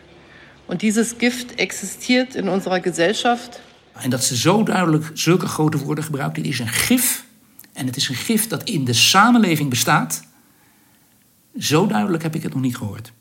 Und 0.66 0.80
dieses 0.80 1.18
Gift 1.18 1.59
existiert 1.59 2.35
in 2.35 2.49
unserer 2.49 2.80
Gesellschaft. 2.80 3.61
En 3.92 4.11
dat 4.11 4.25
ze 4.25 4.37
zo 4.37 4.62
duidelijk 4.62 5.11
zulke 5.14 5.47
grote 5.47 5.78
woorden 5.78 6.04
gebruikt, 6.04 6.35
dit 6.35 6.47
is 6.47 6.59
een 6.59 6.68
gif. 6.68 7.25
En 7.73 7.87
het 7.87 7.97
is 7.97 8.09
een 8.09 8.14
gif 8.14 8.47
dat 8.47 8.62
in 8.62 8.85
de 8.85 8.92
samenleving 8.92 9.71
bestaat. 9.71 10.23
Zo 11.59 11.87
duidelijk 11.87 12.23
heb 12.23 12.35
ik 12.35 12.42
het 12.42 12.52
nog 12.52 12.62
niet 12.62 12.76
gehoord. 12.76 13.12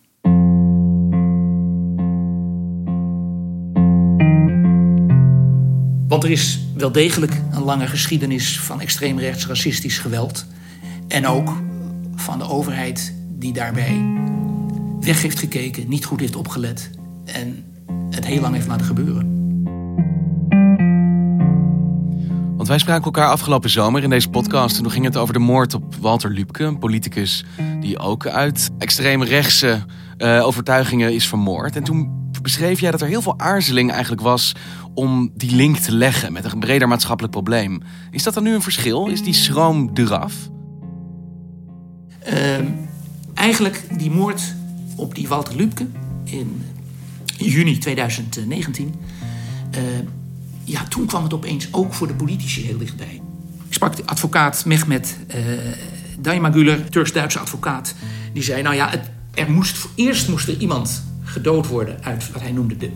Want 6.08 6.24
er 6.24 6.32
is 6.32 6.60
wel 6.76 6.92
degelijk 6.92 7.42
een 7.52 7.64
lange 7.64 7.88
geschiedenis 7.88 8.60
van 8.60 8.82
extreemrechts 8.82 9.48
racistisch 9.48 9.98
geweld. 9.98 10.46
En 11.08 11.28
ook 11.28 11.54
van 12.16 12.38
de 12.40 12.48
overheid 12.48 13.14
die 13.30 13.54
daarbij 13.54 14.06
weg 15.00 15.22
heeft 15.22 15.40
gekeken, 15.40 15.90
niet 15.90 16.06
goed 16.06 16.20
heeft 16.20 16.36
opgelet 16.36 16.90
en 17.25 17.65
het 18.10 18.25
heel 18.25 18.42
lang 18.42 18.53
heeft 18.53 18.68
laten 18.68 18.86
gebeuren. 18.86 19.42
Want 22.56 22.68
wij 22.68 22.77
spraken 22.77 23.06
elkaar 23.06 23.30
afgelopen 23.30 23.70
zomer 23.70 24.03
in 24.03 24.10
deze 24.10 24.30
podcast. 24.30 24.77
En 24.77 24.84
toen 24.84 24.92
ging 24.92 25.06
het 25.06 25.18
over 25.18 25.34
de 25.34 25.39
moord 25.39 25.74
op 25.74 25.96
Walter 25.96 26.32
Lübke, 26.32 26.63
een 26.63 26.80
politicus 26.80 27.46
die 27.80 28.00
ook 28.00 28.27
uit 28.27 28.70
extreme 28.77 29.25
rechtse 29.25 29.86
uh, 30.18 30.46
overtuigingen 30.46 31.13
is 31.13 31.27
vermoord. 31.27 31.75
En 31.75 31.84
toen 31.84 32.22
beschreef 32.42 32.80
jij 32.80 32.92
dat 32.92 33.01
er 33.01 33.08
heel 33.08 33.22
veel 33.22 33.39
aarzeling 33.39 33.92
eigenlijk 33.92 34.22
was 34.22 34.56
om 34.94 35.32
die 35.36 35.56
link 35.56 35.77
te 35.77 35.92
leggen 35.92 36.34
met 36.34 36.51
een 36.51 36.60
breder 36.60 36.88
maatschappelijk 36.88 37.34
probleem. 37.34 37.82
Is 38.12 38.24
dat 38.24 38.34
dan 38.34 38.44
nu 38.44 38.53
een 38.53 38.62
verschil? 38.62 39.08
Is 39.08 39.24
die 39.24 39.34
schroom 39.34 39.89
eraf? 39.94 40.34
Uh, 42.34 42.68
eigenlijk 43.34 43.84
die 43.98 44.12
moord 44.12 44.56
op 44.96 45.15
die 45.15 45.27
Walter 45.27 45.56
Lübke 45.56 45.86
in 46.24 46.62
juni 47.50 47.78
2019. 47.78 48.94
Uh, 49.76 49.82
ja, 50.64 50.84
toen 50.84 51.06
kwam 51.06 51.24
het 51.24 51.34
opeens 51.34 51.68
ook 51.72 51.94
voor 51.94 52.08
de 52.08 52.14
politici 52.14 52.66
heel 52.66 52.78
dichtbij. 52.78 53.22
Ik 53.68 53.74
sprak 53.74 53.96
de 53.96 54.06
advocaat 54.06 54.66
Mehmet 54.66 55.18
uh, 55.36 55.36
Daimagüler, 56.20 56.90
Turks-Duitse 56.90 57.40
advocaat. 57.40 57.96
Die 58.34 58.44
zei, 58.44 58.62
nou 58.62 58.76
ja, 58.76 58.90
het, 58.90 59.10
er 59.34 59.52
moest, 59.52 59.88
eerst 59.96 60.30
moest 60.30 60.48
er 60.48 60.58
iemand 60.58 61.04
gedood 61.24 61.68
worden 61.68 62.04
uit 62.04 62.32
wat 62.32 62.42
hij 62.42 62.52
noemde 62.52 62.78
de, 62.78 62.92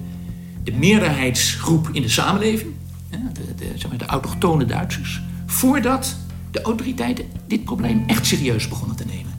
de 0.63 0.72
meerderheidsgroep 0.72 1.89
in 1.92 2.01
de 2.01 2.10
samenleving. 2.10 2.72
de, 3.10 3.56
de, 3.56 3.72
zeg 3.75 3.89
maar, 3.89 3.98
de 3.98 4.06
autochtone 4.06 4.66
Duitsers. 4.66 5.22
Voordat 5.46 6.16
de 6.51 6.62
autoriteiten 6.62 7.25
dit 7.48 7.63
probleem 7.63 8.04
echt 8.08 8.25
serieus 8.25 8.68
begonnen 8.68 8.96
te 8.96 9.06
nemen. 9.06 9.37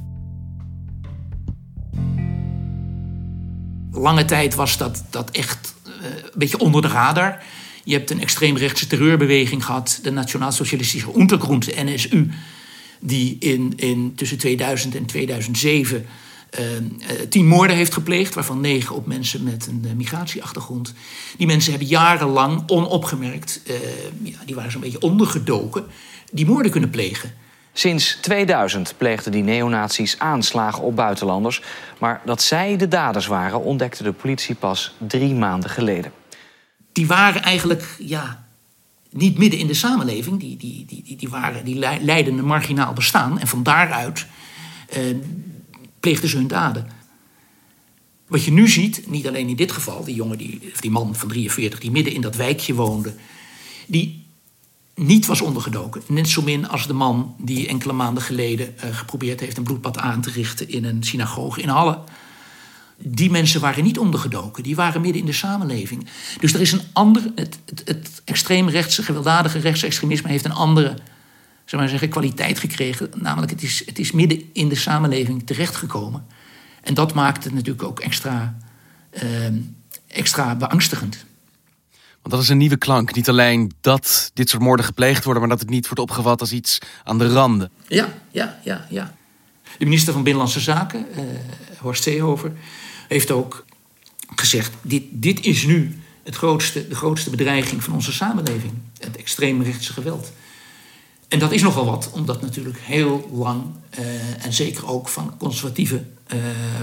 Lange 3.93 4.25
tijd 4.25 4.55
was 4.55 4.77
dat, 4.77 5.05
dat 5.11 5.31
echt 5.31 5.75
uh, 5.87 5.93
een 6.05 6.31
beetje 6.35 6.59
onder 6.59 6.83
de 6.83 6.89
radar. 6.89 7.43
Je 7.85 7.95
hebt 7.95 8.11
een 8.11 8.21
extreemrechtse 8.21 8.87
terreurbeweging 8.87 9.65
gehad, 9.65 9.99
de 10.03 10.11
Nationaal-Socialistische 10.11 11.13
Untergrund, 11.17 11.65
de 11.65 11.83
NSU, 11.85 12.31
die 13.01 13.37
in, 13.39 13.73
in 13.77 14.13
tussen 14.15 14.39
2000 14.39 14.95
en 14.97 15.07
2007 15.07 16.07
uh, 16.59 16.71
uh, 16.71 16.81
tien 17.29 17.47
moorden 17.47 17.77
heeft 17.77 17.93
gepleegd, 17.93 18.35
waarvan 18.35 18.61
negen 18.61 18.95
op 18.95 19.07
mensen 19.07 19.43
met 19.43 19.67
een 19.67 19.83
uh, 19.87 19.93
migratieachtergrond. 19.93 20.95
Die 21.37 21.47
mensen 21.47 21.71
hebben 21.71 21.89
jarenlang 21.89 22.63
onopgemerkt, 22.67 23.61
ja, 24.23 24.39
die 24.47 24.55
waren 24.55 24.71
zo'n 24.71 24.81
beetje 24.81 25.01
ondergedoken, 25.01 25.87
die 26.33 26.47
moorden 26.47 26.71
kunnen 26.71 26.91
plegen. 26.91 27.33
Sinds 27.79 28.19
2000 28.21 28.95
pleegden 28.97 29.33
die 29.33 29.43
neonazies 29.43 30.19
aanslagen 30.19 30.83
op 30.83 30.97
buitenlanders. 30.97 31.63
Maar 31.99 32.23
dat 32.25 32.43
zij 32.43 32.77
de 32.77 32.89
daders 32.89 33.27
waren, 33.27 33.63
ontdekte 33.63 34.03
de 34.03 34.13
politie 34.13 34.55
pas 34.55 34.95
drie 35.07 35.35
maanden 35.35 35.71
geleden. 35.71 36.13
Die 36.93 37.07
waren 37.07 37.43
eigenlijk 37.43 37.97
ja, 37.99 38.47
niet 39.11 39.39
midden 39.39 39.59
in 39.59 39.67
de 39.67 39.75
samenleving. 39.75 40.41
Die, 40.41 40.57
die, 40.57 40.85
die, 40.87 41.17
die, 41.17 41.29
waren, 41.29 41.65
die 41.65 41.79
leidden 42.01 42.39
een 42.39 42.45
marginaal 42.45 42.93
bestaan. 42.93 43.39
En 43.39 43.47
van 43.47 43.63
daaruit 43.63 44.27
eh, 44.89 45.03
pleegden 46.01 46.29
ze 46.29 46.37
hun 46.37 46.47
daden. 46.47 46.89
Wat 48.27 48.45
je 48.45 48.53
nu 48.53 48.69
ziet, 48.69 49.11
niet 49.11 49.29
alleen 49.29 49.49
in 49.49 49.57
dit 49.57 49.73
geval, 49.73 50.05
die 50.05 50.15
jongen, 50.15 50.39
die, 50.39 50.61
of 50.73 50.81
die 50.81 50.91
man 50.91 51.15
van 51.15 51.29
43 51.29 51.81
die 51.81 51.91
midden 51.91 52.13
in 52.13 52.21
dat 52.21 52.37
wijkje 52.37 52.75
woonde, 52.75 53.15
die 53.87 54.18
niet 54.99 55.27
was 55.27 55.41
ondergedoken. 55.41 56.03
Net 56.07 56.29
zo 56.29 56.43
min 56.43 56.69
als 56.69 56.87
de 56.87 56.93
man 56.93 57.35
die 57.39 57.69
enkele 57.69 57.93
maanden 57.93 58.23
geleden 58.23 58.75
uh, 58.77 58.97
geprobeerd 58.97 59.41
heeft 59.41 59.57
een 59.57 59.63
bloedbad 59.63 59.99
aan 59.99 60.21
te 60.21 60.31
richten 60.31 60.69
in 60.69 60.85
een 60.85 61.03
synagoge 61.03 61.61
in 61.61 61.69
Halle. 61.69 61.99
Die 62.97 63.31
mensen 63.31 63.61
waren 63.61 63.85
niet 63.85 63.99
ondergedoken, 63.99 64.63
die 64.63 64.77
waren 64.77 65.01
midden 65.01 65.21
in 65.21 65.27
de 65.27 65.33
samenleving. 65.33 66.07
Dus 66.41 66.55
er 66.55 66.61
is 66.61 66.73
een 66.73 66.83
andere, 66.93 67.33
het, 67.35 67.59
het, 67.67 67.83
het 67.85 68.23
extreemrechtse, 68.25 69.03
gewelddadige 69.03 69.59
rechtsextremisme 69.59 70.29
heeft 70.29 70.45
een 70.45 70.53
andere 70.53 70.97
zeg 71.69 71.81
maar 71.81 71.89
zeggen, 71.89 72.09
kwaliteit 72.09 72.59
gekregen. 72.59 73.11
Namelijk, 73.15 73.51
het 73.51 73.63
is, 73.63 73.83
het 73.87 73.99
is 73.99 74.13
midden 74.13 74.43
in 74.53 74.69
de 74.69 74.75
samenleving 74.75 75.47
terechtgekomen. 75.47 76.27
En 76.83 76.95
dat 76.95 77.15
maakt 77.15 77.45
het 77.45 77.53
natuurlijk 77.53 77.83
ook 77.83 78.01
extra, 78.01 78.59
uh, 79.23 79.23
extra 80.07 80.55
beangstigend. 80.55 81.25
Want 82.23 82.35
dat 82.35 82.43
is 82.43 82.49
een 82.49 82.59
nieuwe 82.59 82.77
klank. 82.77 83.15
Niet 83.15 83.29
alleen 83.29 83.73
dat 83.81 84.31
dit 84.35 84.49
soort 84.49 84.63
moorden 84.63 84.87
gepleegd 84.87 85.25
worden, 85.25 85.43
maar 85.43 85.51
dat 85.51 85.61
het 85.61 85.71
niet 85.71 85.85
wordt 85.85 86.01
opgevat 86.01 86.41
als 86.41 86.53
iets 86.53 86.79
aan 87.05 87.19
de 87.19 87.33
randen. 87.33 87.71
Ja, 87.87 88.15
ja, 88.31 88.59
ja, 88.65 88.87
ja. 88.91 89.15
De 89.79 89.85
minister 89.85 90.13
van 90.13 90.23
Binnenlandse 90.23 90.61
Zaken, 90.61 91.07
uh, 91.17 91.25
Horst 91.79 92.03
Seehofer, 92.03 92.53
heeft 93.09 93.31
ook 93.31 93.65
gezegd: 94.37 94.73
dit, 94.83 95.03
dit 95.11 95.45
is 95.45 95.65
nu 95.65 96.01
het 96.23 96.37
grootste, 96.37 96.89
de 96.89 96.95
grootste 96.95 97.31
bedreiging 97.31 97.85
van 97.85 97.95
onze 97.95 98.13
samenleving: 98.13 98.73
het 98.99 99.17
extreemrechtse 99.17 99.93
geweld. 99.93 100.33
En 101.29 101.39
dat 101.39 101.53
is 101.53 101.63
nogal 101.63 101.85
wat, 101.85 102.11
omdat 102.13 102.43
natuurlijk 102.43 102.79
heel 102.79 103.31
lang, 103.33 103.65
uh, 103.99 104.45
en 104.45 104.53
zeker 104.53 104.89
ook 104.89 105.09
van 105.09 105.37
conservatieve 105.39 106.05
uh, 106.35 106.41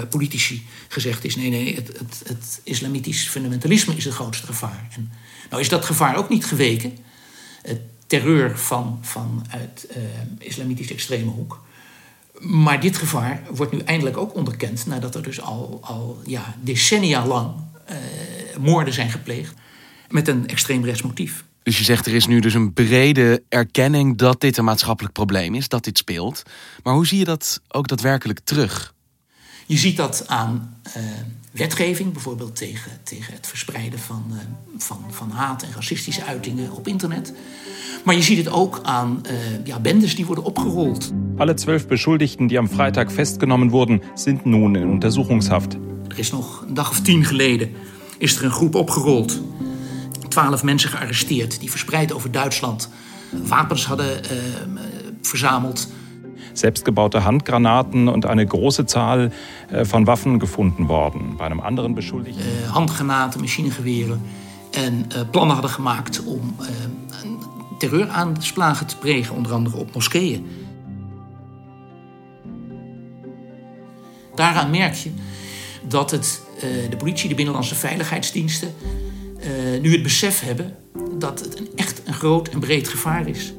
politici, 0.10 0.66
gezegd 0.88 1.24
is: 1.24 1.36
nee, 1.36 1.50
nee, 1.50 1.76
het, 1.76 1.98
het, 2.28 2.62
islamitisch 2.64 3.28
fundamentalisme 3.28 3.96
is 3.96 4.06
het 4.06 4.14
grootste 4.14 4.46
gevaar. 4.46 4.88
En 4.96 5.12
nou 5.50 5.62
is 5.62 5.70
dat 5.70 5.86
gevaar 5.86 6.16
ook 6.16 6.30
niet 6.30 6.46
geweken. 6.46 6.98
Het 7.62 7.82
terreur 8.08 8.58
van, 8.58 9.00
vanuit 9.02 9.88
uh, 9.90 10.04
islamitisch 10.40 10.92
extreme 10.92 11.32
hoek. 11.32 11.64
Maar 12.40 12.80
dit 12.80 12.98
gevaar 12.98 13.42
wordt 13.52 13.72
nu 13.72 13.80
eindelijk 13.80 14.18
ook 14.18 14.36
onderkend 14.36 14.86
nadat 14.86 15.16
er 15.16 15.24
dus 15.24 15.42
al, 15.42 15.80
al 15.82 16.22
ja, 16.26 16.56
decennia 16.62 17.26
lang 17.26 17.54
uh, 17.90 17.96
moorden 18.60 18.94
zijn 18.94 19.10
gepleegd 19.10 19.54
met 20.10 20.28
een 20.28 20.48
extreem 20.48 20.86
rechtsmotief. 20.86 21.44
Dus 21.64 21.78
je 21.78 21.84
zegt 21.84 22.06
er 22.06 22.14
is 22.14 22.28
nu 22.28 22.40
dus 22.40 22.54
een 22.54 22.74
brede 22.74 23.44
erkenning 23.50 24.18
dat 24.18 24.42
dit 24.42 24.58
een 24.58 24.64
maatschappelijk 24.64 25.14
probleem 25.14 25.56
is, 25.56 25.68
dat 25.68 25.84
dit 25.84 25.98
speelt. 25.98 26.44
Maar 26.84 26.94
hoe 26.94 27.08
zie 27.08 27.18
je 27.18 27.26
dat 27.26 27.62
ook 27.68 27.88
daadwerkelijk 27.88 28.40
terug? 28.44 28.94
Je 29.66 29.78
ziet 29.78 29.98
dat 29.98 30.24
aan 30.28 30.78
uh, 30.88 31.04
wetgeving, 31.52 32.14
bijvoorbeeld 32.14 32.56
tegen, 32.56 32.92
tegen 33.04 33.34
het 33.34 33.48
verspreiden 33.48 34.00
van, 34.00 34.24
uh, 34.30 34.38
van, 34.78 35.06
van 35.10 35.30
haat 35.30 35.64
en 35.64 35.70
racistische 35.76 36.24
uitingen 36.24 36.72
op 36.72 36.88
internet. 36.88 37.34
Maar 38.04 38.16
je 38.16 38.22
ziet 38.22 38.38
het 38.38 38.50
ook 38.50 38.80
aan 38.84 39.22
uh, 39.32 39.66
ja, 39.66 39.80
bendes 39.80 40.16
die 40.16 40.26
worden 40.26 40.44
opgerold. 40.44 41.12
Alle 41.38 41.54
zwölf 41.54 41.88
Beschuldigten 41.88 42.48
die 42.48 42.58
am 42.58 42.68
Freitag 42.68 43.12
festgenommen 43.12 43.70
wurden, 43.70 44.02
sind 44.14 44.46
nun 44.46 44.76
in 44.76 44.90
Untersuchungshaft. 44.90 45.74
Er 46.08 46.20
is 46.20 46.32
nog 46.32 46.64
een 46.68 46.74
dag 46.74 46.90
of 46.90 47.02
tien 47.02 47.26
geleden 47.26 47.72
is 48.18 48.38
er 48.38 48.44
een 48.44 48.52
groep 48.52 48.76
opgerold. 48.76 49.42
Twaalf 50.28 50.64
mensen 50.64 50.90
gearresteerd 50.90 51.60
die 51.60 51.70
verspreid 51.70 52.14
over 52.14 52.32
Duitsland 52.32 52.90
wapens 53.44 53.86
hadden 53.86 54.22
verzameld 55.22 55.88
selbstgebaute 56.58 57.24
Handgranaten 57.24 58.08
und 58.08 58.26
eine 58.26 58.46
große 58.46 58.86
Zahl 58.86 59.32
von 59.84 60.08
Waffen 60.08 60.40
gefunden 60.40 60.88
worden. 60.88 61.36
Bei 61.38 61.46
einem 61.46 61.60
anderen 61.60 61.96
Beschuldigten. 61.96 62.42
Uh, 62.42 62.74
handgranaten, 62.74 63.42
machinegeweren 63.42 64.22
en 64.72 65.06
uh, 65.16 65.22
plannen 65.32 65.54
hadden 65.56 65.72
gemaakt 65.72 66.24
om 66.24 66.56
uh, 66.60 66.68
terreuraanslagen 67.80 68.88
te 68.88 68.98
plegen, 68.98 69.36
onder 69.36 69.54
andere 69.54 69.78
op 69.78 69.94
moskeeën. 69.94 70.48
Daaraan 74.36 74.70
merk 74.70 74.94
je 74.94 75.12
dat 75.88 76.12
het, 76.12 76.42
de 76.90 76.98
politie, 76.98 77.30
de 77.30 77.36
binnenlandse 77.36 77.76
veiligheidsdiensten, 77.76 78.74
nu 79.82 79.92
het 79.92 80.04
besef 80.04 80.40
hebben 80.40 80.76
dat 81.18 81.40
het 81.40 81.60
een 81.60 81.70
echt 81.76 82.02
een 82.06 82.14
groot 82.14 82.48
en 82.48 82.60
breed 82.60 82.88
gevaar 82.88 83.28
is. 83.28 83.54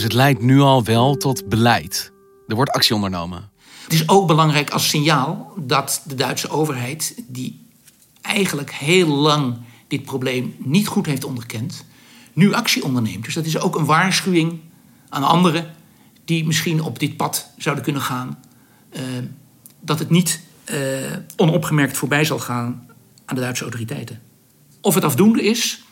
Dus 0.00 0.08
het 0.08 0.18
leidt 0.18 0.42
nu 0.42 0.60
al 0.60 0.84
wel 0.84 1.16
tot 1.16 1.48
beleid. 1.48 2.12
Er 2.48 2.54
wordt 2.54 2.70
actie 2.70 2.94
ondernomen. 2.94 3.50
Het 3.82 3.92
is 3.92 4.08
ook 4.08 4.26
belangrijk 4.26 4.70
als 4.70 4.88
signaal 4.88 5.52
dat 5.56 6.02
de 6.04 6.14
Duitse 6.14 6.50
overheid, 6.50 7.22
die 7.26 7.66
eigenlijk 8.20 8.72
heel 8.72 9.06
lang 9.06 9.56
dit 9.88 10.02
probleem 10.02 10.54
niet 10.58 10.86
goed 10.86 11.06
heeft 11.06 11.24
onderkend, 11.24 11.84
nu 12.32 12.52
actie 12.52 12.84
onderneemt. 12.84 13.24
Dus 13.24 13.34
dat 13.34 13.44
is 13.44 13.58
ook 13.58 13.76
een 13.76 13.84
waarschuwing 13.84 14.60
aan 15.08 15.22
anderen 15.22 15.74
die 16.24 16.46
misschien 16.46 16.82
op 16.82 16.98
dit 16.98 17.16
pad 17.16 17.50
zouden 17.58 17.84
kunnen 17.84 18.02
gaan. 18.02 18.38
Uh, 18.92 19.00
dat 19.80 19.98
het 19.98 20.10
niet 20.10 20.40
uh, 20.70 20.76
onopgemerkt 21.36 21.96
voorbij 21.96 22.24
zal 22.24 22.38
gaan 22.38 22.86
aan 23.24 23.34
de 23.34 23.40
Duitse 23.40 23.62
autoriteiten. 23.62 24.20
Of 24.80 24.94
het 24.94 25.04
afdoende 25.04 25.42
is, 25.42 25.82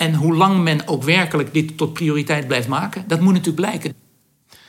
en 0.00 0.14
hoe 0.14 0.34
lang 0.34 0.62
men 0.62 0.88
ook 0.88 1.02
werkelijk 1.02 1.54
dit 1.54 1.76
tot 1.76 1.92
prioriteit 1.92 2.46
blijft 2.46 2.68
maken, 2.68 3.04
dat 3.06 3.20
moet 3.20 3.32
natuurlijk 3.32 3.66
blijken. 3.66 3.94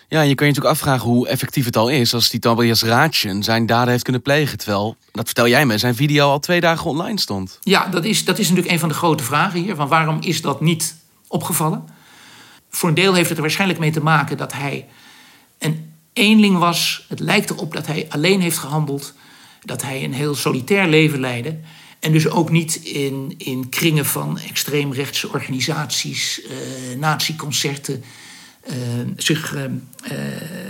Ja, 0.08 0.22
je 0.22 0.36
kan 0.36 0.48
je 0.48 0.54
natuurlijk 0.54 0.82
afvragen 0.82 1.10
hoe 1.10 1.28
effectief 1.28 1.66
het 1.66 1.78
al 1.78 1.90
is 1.90 2.14
als 2.14 2.30
die 2.30 2.40
Tobias 2.40 2.84
Raatjen 2.84 3.44
zijn 3.44 3.66
daden 3.66 3.90
heeft 3.90 4.04
kunnen 4.04 4.22
plegen. 4.22 4.58
Terwijl, 4.58 4.96
dat 5.12 5.26
vertel 5.26 5.48
jij 5.48 5.66
me, 5.66 5.78
zijn 5.78 5.96
video 5.96 6.30
al 6.30 6.40
twee 6.40 6.62
dagen 6.62 6.90
online 6.90 7.20
stond. 7.20 7.60
Ja, 7.62 7.88
dat 7.88 8.06
is, 8.06 8.26
dat 8.26 8.40
is 8.40 8.48
natuurlijk 8.48 8.74
een 8.74 8.80
van 8.80 8.90
de 8.90 8.96
grote 8.96 9.24
vragen 9.24 9.60
hier. 9.60 9.76
Van 9.76 9.88
waarom 9.88 10.18
is 10.22 10.42
dat 10.42 10.62
niet 10.62 10.96
opgevallen? 11.28 11.86
Voor 12.70 12.90
een 12.90 12.96
deel 12.96 13.14
heeft 13.14 13.28
het 13.28 13.38
er 13.38 13.44
waarschijnlijk 13.44 13.80
mee 13.80 13.92
te 13.92 14.04
maken 14.04 14.38
dat 14.38 14.54
hij 14.54 14.88
een 15.60 15.94
eenling 16.14 16.58
was. 16.58 17.06
Het 17.10 17.20
lijkt 17.20 17.50
erop 17.50 17.74
dat 17.74 17.88
hij 17.88 18.06
alleen 18.10 18.42
heeft 18.42 18.58
gehandeld. 18.58 19.14
Dat 19.66 19.82
hij 19.82 20.04
een 20.04 20.14
heel 20.14 20.36
solitair 20.36 20.88
leven 20.88 21.20
leidde. 21.20 21.60
En 22.01 22.12
dus 22.12 22.27
ook 22.27 22.50
niet 22.50 22.75
in, 22.75 23.34
in 23.38 23.70
kringen 23.70 24.05
van 24.05 24.39
extreemrechtse 24.39 25.29
organisaties, 25.29 26.41
uh, 26.41 26.98
natieconcerten 26.98 28.03
uh, 28.70 28.75
zich, 29.15 29.55
uh, 29.55 29.63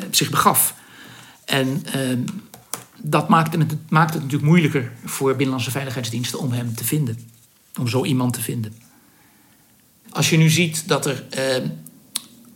zich 0.10 0.30
begaf. 0.30 0.76
En 1.46 1.84
dat 2.98 3.30
maakt 3.30 3.54
het, 3.54 3.90
maakt 3.90 4.14
het 4.14 4.24
natuurlijk 4.24 4.50
moeilijker 4.50 4.92
voor 5.06 5.30
binnenlandse 5.30 5.72
veiligheidsdiensten 5.72 6.40
om 6.40 6.52
hem 6.52 6.76
te 6.76 6.84
vinden. 6.84 7.18
Om 7.80 7.88
zo 7.88 8.06
iemand 8.06 8.34
te 8.34 8.42
vinden. 8.42 8.74
Als 10.10 10.30
je 10.30 10.38
nu 10.38 10.50
ziet 10.50 10.88
dat 10.88 11.06
er 11.06 11.26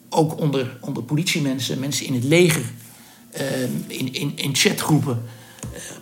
ook 0.09 0.39
onder, 0.39 0.77
onder 0.81 1.03
politiemensen, 1.03 1.79
mensen 1.79 2.05
in 2.05 2.13
het 2.13 2.23
leger, 2.23 2.65
in, 3.87 4.13
in, 4.13 4.31
in 4.35 4.55
chatgroepen 4.55 5.23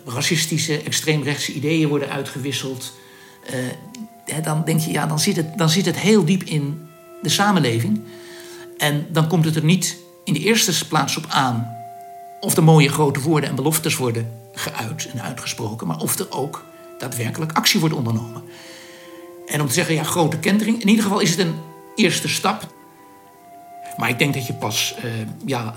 racistische, 0.06 0.82
extreemrechtse 0.82 1.52
ideeën 1.52 1.88
worden 1.88 2.10
uitgewisseld. 2.10 2.92
Hè, 4.24 4.40
dan 4.40 4.62
denk 4.64 4.80
je, 4.80 4.90
ja, 4.90 5.06
dan 5.06 5.18
zit, 5.18 5.36
het, 5.36 5.58
dan 5.58 5.68
zit 5.68 5.86
het 5.86 5.98
heel 5.98 6.24
diep 6.24 6.42
in 6.42 6.88
de 7.22 7.28
samenleving. 7.28 8.00
En 8.78 9.06
dan 9.10 9.28
komt 9.28 9.44
het 9.44 9.56
er 9.56 9.64
niet 9.64 9.96
in 10.24 10.32
de 10.32 10.40
eerste 10.40 10.86
plaats 10.88 11.16
op 11.16 11.24
aan 11.28 11.76
of 12.40 12.54
de 12.54 12.60
mooie 12.60 12.88
grote 12.88 13.20
woorden 13.20 13.48
en 13.48 13.54
beloftes 13.54 13.96
worden 13.96 14.32
geuit 14.52 15.10
en 15.12 15.22
uitgesproken, 15.22 15.86
maar 15.86 16.00
of 16.00 16.18
er 16.18 16.30
ook 16.30 16.64
daadwerkelijk 16.98 17.52
actie 17.52 17.80
wordt 17.80 17.94
ondernomen. 17.94 18.42
En 19.46 19.60
om 19.60 19.66
te 19.66 19.72
zeggen, 19.72 19.94
ja, 19.94 20.02
grote 20.02 20.38
kentering, 20.38 20.80
in 20.80 20.88
ieder 20.88 21.04
geval 21.04 21.20
is 21.20 21.30
het 21.30 21.38
een 21.38 21.54
eerste 21.94 22.28
stap. 22.28 22.72
Maar 23.96 24.08
ik 24.08 24.18
denk 24.18 24.34
dat 24.34 24.46
je 24.46 24.52
pas, 24.52 24.94
uh, 25.04 25.10
ja, 25.44 25.74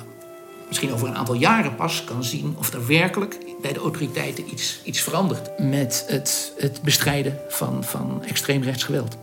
misschien 0.67 0.93
over 0.93 1.07
een 1.07 1.15
aantal 1.15 1.35
jaren 1.35 1.75
pas 1.75 2.03
kan 2.03 2.23
zien 2.23 2.55
of 2.57 2.73
er 2.73 2.87
werkelijk 2.87 3.37
bij 3.61 3.73
de 3.73 3.79
autoriteiten 3.79 4.51
iets, 4.51 4.81
iets 4.83 5.01
verandert 5.01 5.59
met 5.59 6.05
het, 6.07 6.53
het 6.57 6.81
bestrijden 6.81 7.39
van, 7.49 7.83
van 7.83 8.23
extreemrechts 8.23 8.83
geweld. 8.83 9.17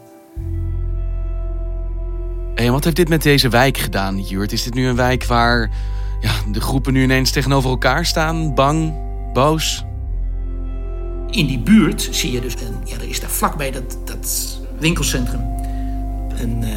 En 2.55 2.73
wat 2.73 2.85
heeft 2.85 2.97
dit 2.97 3.09
met 3.09 3.23
deze 3.23 3.49
wijk 3.49 3.79
gedaan, 3.79 4.21
Jurt? 4.21 4.53
Is 4.53 4.63
dit 4.63 4.75
nu 4.75 4.87
een 4.87 4.97
wijk 4.97 5.25
waar 5.25 5.71
ja, 6.21 6.33
de 6.53 6.61
groepen 6.61 6.93
nu 6.93 7.03
ineens 7.03 7.31
tegenover 7.31 7.71
elkaar 7.71 8.07
staan? 8.07 8.55
Bang, 8.55 8.95
boos? 9.33 9.85
In 11.31 11.47
die 11.47 11.59
buurt 11.59 12.09
zie 12.11 12.33
je 12.33 12.41
dus, 12.41 12.55
een, 12.55 12.77
ja, 12.85 12.95
er 12.95 13.09
is 13.09 13.21
daar 13.21 13.31
vlakbij 13.31 13.71
dat, 13.71 13.99
dat 14.05 14.59
winkelcentrum 14.79 15.41
een 16.37 16.63
uh, 16.63 16.71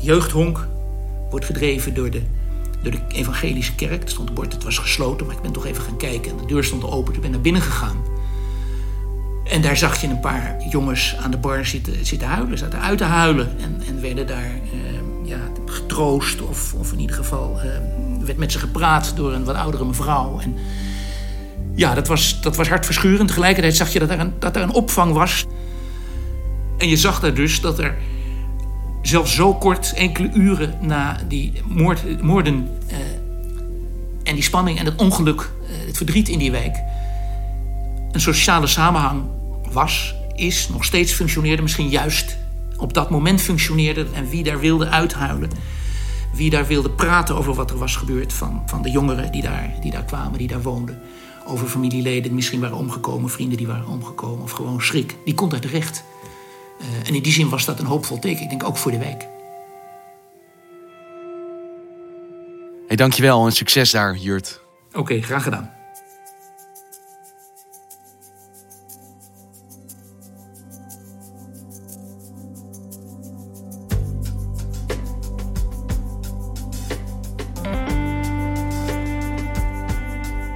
jeugdhonk, 0.00 0.68
wordt 1.30 1.46
gedreven 1.46 1.94
door 1.94 2.10
de, 2.10 2.22
de 2.90 3.00
evangelische 3.08 3.74
kerk. 3.74 4.02
Er 4.02 4.08
stond 4.08 4.28
een 4.28 4.34
bord, 4.34 4.52
het 4.52 4.64
was 4.64 4.78
gesloten, 4.78 5.26
maar 5.26 5.36
ik 5.36 5.42
ben 5.42 5.52
toch 5.52 5.66
even 5.66 5.82
gaan 5.82 5.96
kijken. 5.96 6.30
En 6.30 6.36
de 6.36 6.46
deur 6.46 6.64
stond 6.64 6.84
open, 6.84 7.14
ik 7.14 7.20
ben 7.20 7.30
naar 7.30 7.40
binnen 7.40 7.62
gegaan. 7.62 7.96
En 9.44 9.62
daar 9.62 9.76
zag 9.76 10.00
je 10.00 10.06
een 10.06 10.20
paar 10.20 10.56
jongens 10.70 11.16
aan 11.22 11.30
de 11.30 11.36
bar 11.36 11.66
zitten, 11.66 12.06
zitten 12.06 12.28
huilen, 12.28 12.58
zaten 12.58 12.80
uit 12.80 12.98
te 12.98 13.04
huilen. 13.04 13.48
En, 13.60 13.82
en 13.86 14.00
werden 14.00 14.26
daar 14.26 14.50
uh, 14.74 15.28
ja, 15.28 15.38
getroost, 15.66 16.42
of, 16.42 16.74
of 16.74 16.92
in 16.92 17.00
ieder 17.00 17.16
geval 17.16 17.60
uh, 17.64 17.70
werd 18.24 18.38
met 18.38 18.52
ze 18.52 18.58
gepraat 18.58 19.12
door 19.16 19.32
een 19.32 19.44
wat 19.44 19.56
oudere 19.56 19.84
mevrouw. 19.84 20.40
En 20.40 20.56
ja, 21.74 21.94
dat 21.94 22.08
was, 22.08 22.40
dat 22.40 22.56
was 22.56 22.68
hartverscheurend. 22.68 23.28
Tegelijkertijd 23.28 23.76
zag 23.76 23.92
je 23.92 23.98
dat 23.98 24.10
er, 24.10 24.20
een, 24.20 24.32
dat 24.38 24.56
er 24.56 24.62
een 24.62 24.72
opvang 24.72 25.12
was. 25.12 25.44
En 26.78 26.88
je 26.88 26.96
zag 26.96 27.20
daar 27.20 27.34
dus 27.34 27.60
dat 27.60 27.78
er 27.78 27.96
zelfs 29.08 29.34
zo 29.34 29.54
kort, 29.54 29.92
enkele 29.92 30.30
uren 30.32 30.74
na 30.80 31.20
die 31.28 31.52
moord, 31.64 32.22
moorden 32.22 32.68
uh, 32.90 32.96
en 34.22 34.34
die 34.34 34.42
spanning 34.42 34.78
en 34.78 34.84
het 34.84 34.96
ongeluk, 34.96 35.50
het 35.86 35.96
verdriet 35.96 36.28
in 36.28 36.38
die 36.38 36.50
wijk, 36.50 36.76
een 38.12 38.20
sociale 38.20 38.66
samenhang 38.66 39.22
was, 39.72 40.14
is, 40.34 40.68
nog 40.68 40.84
steeds 40.84 41.12
functioneerde, 41.12 41.62
misschien 41.62 41.88
juist 41.88 42.38
op 42.76 42.94
dat 42.94 43.10
moment 43.10 43.40
functioneerde 43.40 44.06
en 44.12 44.28
wie 44.28 44.42
daar 44.42 44.60
wilde 44.60 44.88
uithuilen. 44.88 45.50
Wie 46.34 46.50
daar 46.50 46.66
wilde 46.66 46.90
praten 46.90 47.36
over 47.36 47.54
wat 47.54 47.70
er 47.70 47.78
was 47.78 47.96
gebeurd 47.96 48.32
van, 48.32 48.62
van 48.66 48.82
de 48.82 48.90
jongeren 48.90 49.32
die 49.32 49.42
daar, 49.42 49.74
die 49.80 49.90
daar 49.90 50.04
kwamen, 50.04 50.38
die 50.38 50.48
daar 50.48 50.62
woonden. 50.62 50.98
Over 51.46 51.66
familieleden 51.66 52.22
die 52.22 52.32
misschien 52.32 52.60
waren 52.60 52.76
omgekomen, 52.76 53.30
vrienden 53.30 53.56
die 53.56 53.66
waren 53.66 53.86
omgekomen 53.86 54.42
of 54.42 54.50
gewoon 54.50 54.82
schrik. 54.82 55.16
Die 55.24 55.34
kon 55.34 55.48
daar 55.48 55.60
terecht. 55.60 56.04
Uh, 56.80 57.08
en 57.08 57.14
in 57.14 57.22
die 57.22 57.32
zin 57.32 57.48
was 57.48 57.64
dat 57.64 57.78
een 57.78 57.86
hoopvol 57.86 58.18
teken, 58.18 58.42
ik 58.42 58.48
denk 58.48 58.64
ook 58.64 58.76
voor 58.76 58.90
de 58.90 58.98
wijk. 58.98 59.28
Hey, 62.86 62.96
dankjewel 62.96 63.46
en 63.46 63.52
succes 63.52 63.90
daar, 63.90 64.16
Jurt. 64.16 64.60
Oké, 64.88 64.98
okay, 64.98 65.20
graag 65.20 65.42
gedaan. 65.42 65.74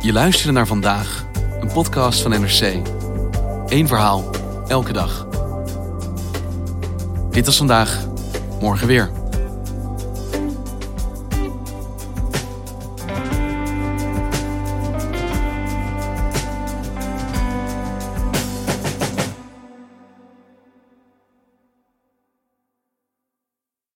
Je 0.03 0.13
luisterde 0.13 0.53
naar 0.53 0.67
vandaag, 0.67 1.27
een 1.61 1.73
podcast 1.73 2.21
van 2.21 2.31
NRC. 2.31 2.81
Eén 3.67 3.87
verhaal, 3.87 4.31
elke 4.69 4.93
dag. 4.93 5.30
Dit 7.41 7.49
was 7.49 7.59
vandaag, 7.59 7.99
morgen 8.61 8.87
weer. 8.87 9.20